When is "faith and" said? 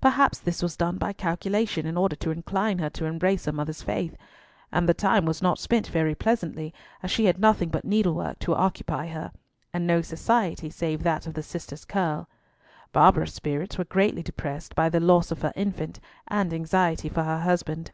3.82-4.88